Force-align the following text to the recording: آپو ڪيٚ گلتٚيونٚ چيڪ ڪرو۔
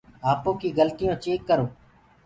آپو 0.31 0.49
ڪيٚ 0.59 0.75
گلتٚيونٚ 0.79 1.19
چيڪ 1.23 1.39
ڪرو۔ 1.49 1.65